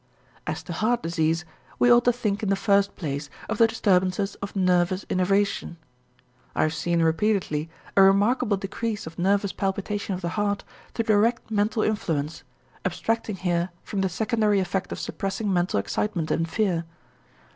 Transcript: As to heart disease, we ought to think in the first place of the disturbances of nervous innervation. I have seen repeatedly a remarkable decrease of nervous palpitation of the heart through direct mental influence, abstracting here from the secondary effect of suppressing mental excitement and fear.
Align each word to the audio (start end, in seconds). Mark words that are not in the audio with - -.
As 0.47 0.63
to 0.63 0.73
heart 0.73 1.03
disease, 1.03 1.45
we 1.77 1.91
ought 1.93 2.05
to 2.05 2.11
think 2.11 2.41
in 2.41 2.49
the 2.49 2.55
first 2.55 2.95
place 2.95 3.29
of 3.47 3.59
the 3.59 3.67
disturbances 3.67 4.33
of 4.41 4.55
nervous 4.55 5.05
innervation. 5.11 5.77
I 6.55 6.63
have 6.63 6.73
seen 6.73 7.03
repeatedly 7.03 7.69
a 7.95 8.01
remarkable 8.01 8.57
decrease 8.57 9.05
of 9.05 9.19
nervous 9.19 9.53
palpitation 9.53 10.15
of 10.15 10.21
the 10.21 10.29
heart 10.29 10.63
through 10.95 11.05
direct 11.05 11.51
mental 11.51 11.83
influence, 11.83 12.43
abstracting 12.83 13.35
here 13.35 13.69
from 13.83 14.01
the 14.01 14.09
secondary 14.09 14.59
effect 14.59 14.91
of 14.91 14.99
suppressing 14.99 15.53
mental 15.53 15.79
excitement 15.79 16.31
and 16.31 16.49
fear. 16.49 16.83